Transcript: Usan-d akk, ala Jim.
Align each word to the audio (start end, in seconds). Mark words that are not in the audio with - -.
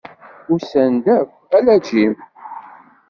Usan-d 0.53 1.05
akk, 1.17 1.31
ala 1.57 1.75
Jim. 1.85 2.15